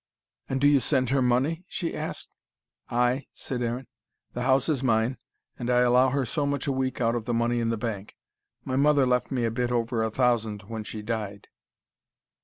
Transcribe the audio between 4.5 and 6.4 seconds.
is mine. And I allow her